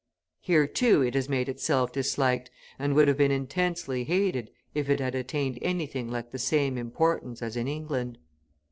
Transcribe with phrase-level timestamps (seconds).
[0.39, 4.99] Here, too, it has made itself disliked, and would have been intensely hated if it
[4.99, 8.17] had attained anything like the same importance as in England.